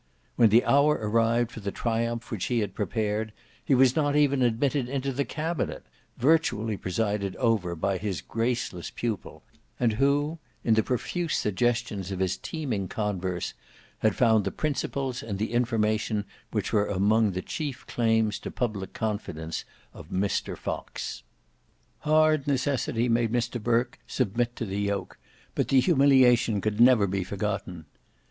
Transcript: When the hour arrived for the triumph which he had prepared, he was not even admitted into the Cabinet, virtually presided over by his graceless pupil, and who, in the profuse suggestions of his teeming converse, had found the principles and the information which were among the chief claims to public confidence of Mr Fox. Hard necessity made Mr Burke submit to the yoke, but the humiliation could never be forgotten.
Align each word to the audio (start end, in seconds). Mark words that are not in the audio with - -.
When 0.35 0.49
the 0.49 0.65
hour 0.65 0.95
arrived 0.99 1.51
for 1.51 1.59
the 1.59 1.71
triumph 1.71 2.31
which 2.31 2.45
he 2.45 2.61
had 2.61 2.73
prepared, 2.73 3.31
he 3.63 3.75
was 3.75 3.95
not 3.95 4.15
even 4.15 4.41
admitted 4.41 4.89
into 4.89 5.11
the 5.13 5.25
Cabinet, 5.25 5.83
virtually 6.17 6.75
presided 6.75 7.35
over 7.35 7.75
by 7.75 7.99
his 7.99 8.19
graceless 8.21 8.89
pupil, 8.89 9.43
and 9.79 9.93
who, 9.93 10.39
in 10.63 10.73
the 10.73 10.81
profuse 10.81 11.35
suggestions 11.37 12.09
of 12.11 12.17
his 12.17 12.35
teeming 12.35 12.87
converse, 12.87 13.53
had 13.99 14.15
found 14.15 14.43
the 14.43 14.49
principles 14.51 15.21
and 15.21 15.37
the 15.37 15.53
information 15.53 16.25
which 16.49 16.73
were 16.73 16.87
among 16.87 17.33
the 17.33 17.43
chief 17.43 17.85
claims 17.85 18.39
to 18.39 18.49
public 18.49 18.93
confidence 18.93 19.65
of 19.93 20.09
Mr 20.09 20.57
Fox. 20.57 21.21
Hard 21.99 22.47
necessity 22.47 23.07
made 23.07 23.31
Mr 23.31 23.61
Burke 23.61 23.99
submit 24.07 24.55
to 24.55 24.65
the 24.65 24.79
yoke, 24.81 25.19
but 25.53 25.67
the 25.67 25.79
humiliation 25.79 26.59
could 26.59 26.81
never 26.81 27.05
be 27.05 27.23
forgotten. 27.23 27.85